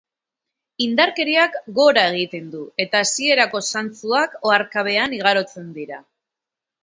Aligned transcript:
Indarkeriak 0.83 1.57
gora 1.79 2.05
egiten 2.13 2.47
du, 2.55 2.61
eta 2.85 3.03
hasierako 3.07 3.61
zantzuak 3.73 4.33
oharkabean 4.53 5.13
igarotzen 5.19 5.69
dira. 5.77 6.01